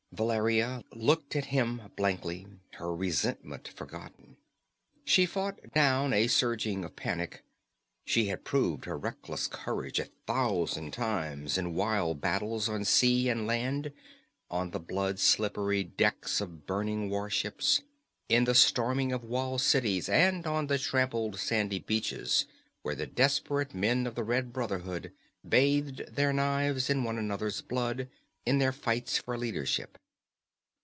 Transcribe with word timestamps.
Valeria 0.13 0.83
looked 0.93 1.37
at 1.37 1.45
him 1.45 1.81
blankly, 1.95 2.45
her 2.73 2.93
resentment 2.93 3.69
forgotten. 3.69 4.35
She 5.05 5.25
fought 5.25 5.71
down 5.73 6.11
a 6.13 6.27
surging 6.27 6.83
of 6.83 6.97
panic. 6.97 7.43
She 8.03 8.25
had 8.25 8.43
proved 8.43 8.83
her 8.85 8.97
reckless 8.97 9.47
courage 9.47 9.99
a 9.99 10.09
thousand 10.27 10.91
times 10.91 11.57
in 11.57 11.75
wild 11.75 12.19
battles 12.19 12.67
on 12.67 12.83
sea 12.83 13.29
and 13.29 13.47
land, 13.47 13.93
on 14.49 14.71
the 14.71 14.81
blood 14.81 15.17
slippery 15.17 15.85
decks 15.85 16.41
of 16.41 16.65
burning 16.67 17.09
war 17.09 17.29
ships, 17.29 17.81
in 18.27 18.43
the 18.43 18.53
storming 18.53 19.13
of 19.13 19.23
walled 19.23 19.61
cities, 19.61 20.09
and 20.09 20.45
on 20.45 20.67
the 20.67 20.77
trampled 20.77 21.39
sandy 21.39 21.79
beaches 21.79 22.45
where 22.81 22.95
the 22.95 23.07
desperate 23.07 23.73
men 23.73 24.05
of 24.05 24.15
the 24.15 24.25
Red 24.25 24.51
Brotherhood 24.51 25.13
bathed 25.47 26.03
their 26.13 26.33
knives 26.33 26.89
in 26.89 27.05
one 27.05 27.17
another's 27.17 27.61
blood 27.61 28.09
in 28.45 28.57
their 28.59 28.73
fights 28.73 29.17
for 29.17 29.37
leadership. 29.37 29.97